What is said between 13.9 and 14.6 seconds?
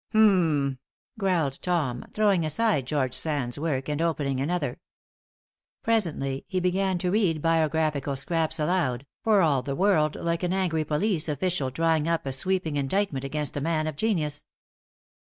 genius.